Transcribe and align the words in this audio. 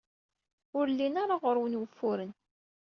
Ur 0.77 0.85
llin 0.91 1.15
ara 1.23 1.35
ɣer-wen 1.43 1.79
wufuren. 1.79 2.31